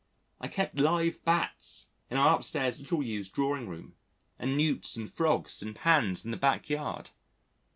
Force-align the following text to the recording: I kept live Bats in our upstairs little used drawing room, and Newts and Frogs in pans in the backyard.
I 0.39 0.47
kept 0.47 0.79
live 0.79 1.23
Bats 1.25 1.89
in 2.09 2.17
our 2.17 2.35
upstairs 2.35 2.79
little 2.79 3.03
used 3.03 3.33
drawing 3.33 3.69
room, 3.69 3.93
and 4.39 4.57
Newts 4.57 4.95
and 4.95 5.13
Frogs 5.13 5.61
in 5.61 5.75
pans 5.75 6.25
in 6.25 6.31
the 6.31 6.37
backyard. 6.37 7.11